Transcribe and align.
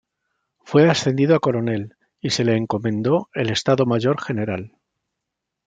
Fue 0.63 0.89
ascendido 0.89 1.35
a 1.35 1.39
coronel, 1.39 1.95
y 2.19 2.31
se 2.31 2.43
le 2.43 2.57
encomendó 2.57 3.29
el 3.35 3.51
Estado 3.51 3.85
Mayor 3.85 4.19
General. 4.19 4.75